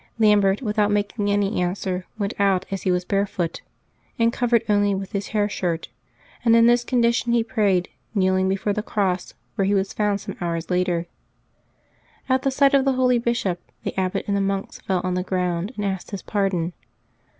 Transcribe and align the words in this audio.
Lam 0.17 0.39
bert, 0.41 0.63
without 0.63 0.89
making 0.89 1.29
any 1.29 1.61
answer, 1.61 2.07
went 2.17 2.33
out 2.39 2.65
as 2.71 2.81
he 2.81 2.91
was, 2.91 3.05
barefoot, 3.05 3.61
and 4.17 4.33
covered 4.33 4.63
only 4.67 4.95
with 4.95 5.11
his 5.11 5.27
hair 5.27 5.47
shirt; 5.47 5.89
and 6.43 6.55
in 6.55 6.65
this 6.65 6.83
condition 6.83 7.33
he 7.33 7.43
prayed, 7.43 7.87
kneeling 8.15 8.49
before 8.49 8.73
the 8.73 8.81
cross, 8.81 9.35
where 9.53 9.65
he 9.65 9.75
was 9.75 9.93
found 9.93 10.19
some 10.19 10.35
hours 10.41 10.65
after. 10.71 11.05
At 12.27 12.41
the 12.41 12.49
sight 12.49 12.73
of 12.73 12.83
the 12.83 12.93
holy 12.93 13.19
bishop 13.19 13.59
the 13.83 13.95
abbot 13.95 14.25
and 14.27 14.35
the 14.35 14.41
monks 14.41 14.79
fell 14.79 15.01
on 15.03 15.13
the 15.13 15.21
ground 15.21 15.71
and 15.75 15.85
asked 15.85 16.09
his 16.09 16.23
pardon. 16.23 16.73